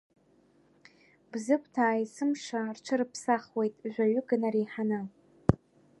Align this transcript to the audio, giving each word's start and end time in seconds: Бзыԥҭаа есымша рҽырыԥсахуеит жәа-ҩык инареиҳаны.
Бзыԥҭаа 1.31 1.99
есымша 2.01 2.61
рҽырыԥсахуеит 2.75 3.75
жәа-ҩык 3.91 4.29
инареиҳаны. 4.35 5.01